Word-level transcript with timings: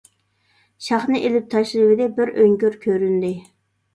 شاخنى 0.85 1.19
ئېلىپ 1.27 1.51
تاشلىۋىدى، 1.51 2.09
بىر 2.19 2.31
ئۆڭكۈر 2.45 2.79
كۆرۈندى. 2.87 3.29